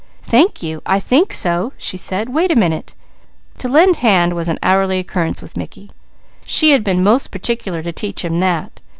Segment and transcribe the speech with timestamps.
[0.23, 0.81] "Thank you!
[0.83, 2.29] I think so," she said.
[2.29, 2.95] "Wait a minute!"
[3.59, 5.91] To lend help was an hourly occurrence with Mickey.
[6.43, 8.81] She had been most particular to teach him that.